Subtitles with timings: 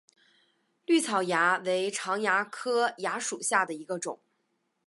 [0.03, 0.05] 葎草
[1.21, 4.19] 蚜为常蚜科蚜属下的一个种。